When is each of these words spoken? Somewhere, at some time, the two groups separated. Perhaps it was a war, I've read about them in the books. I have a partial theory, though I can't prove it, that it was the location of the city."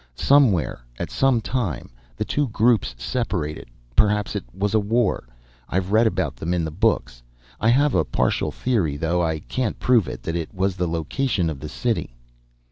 Somewhere, 0.15 0.81
at 0.97 1.11
some 1.11 1.41
time, 1.41 1.91
the 2.17 2.25
two 2.25 2.47
groups 2.47 2.95
separated. 2.97 3.67
Perhaps 3.95 4.35
it 4.35 4.43
was 4.51 4.73
a 4.73 4.79
war, 4.79 5.27
I've 5.69 5.91
read 5.91 6.07
about 6.07 6.35
them 6.35 6.55
in 6.55 6.65
the 6.65 6.71
books. 6.71 7.21
I 7.59 7.69
have 7.69 7.93
a 7.93 8.03
partial 8.03 8.51
theory, 8.51 8.97
though 8.97 9.21
I 9.21 9.37
can't 9.37 9.77
prove 9.79 10.07
it, 10.07 10.23
that 10.23 10.35
it 10.35 10.55
was 10.55 10.75
the 10.75 10.87
location 10.87 11.51
of 11.51 11.59
the 11.59 11.69
city." 11.69 12.15